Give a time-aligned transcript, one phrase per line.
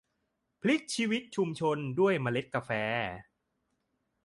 [0.61, 2.71] พลิกชีวิตชุมชนด้วยเมล็ดกาแฟ